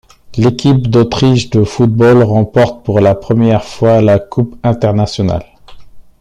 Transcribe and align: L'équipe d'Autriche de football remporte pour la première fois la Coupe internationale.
L'équipe 0.35 0.87
d'Autriche 0.87 1.51
de 1.51 1.63
football 1.63 2.23
remporte 2.23 2.83
pour 2.83 2.99
la 3.01 3.13
première 3.13 3.63
fois 3.63 4.01
la 4.01 4.17
Coupe 4.17 4.55
internationale. 4.63 5.45